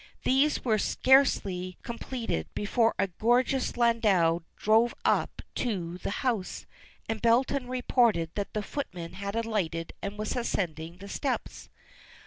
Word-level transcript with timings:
These 0.23 0.65
were 0.65 0.79
scarcely 0.79 1.77
completed 1.83 2.47
before 2.55 2.95
a 2.97 3.05
gorgeous 3.05 3.77
landau 3.77 4.39
drove 4.57 4.95
up 5.05 5.43
to 5.53 5.99
the 5.99 6.09
house, 6.25 6.65
and 7.07 7.21
Belton 7.21 7.67
reported 7.67 8.31
that 8.33 8.55
the 8.55 8.63
footman 8.63 9.13
had 9.13 9.35
alighted 9.35 9.93
and 10.01 10.17
was 10.17 10.35
ascending 10.35 10.97
the 10.97 11.07
steps. 11.07 11.69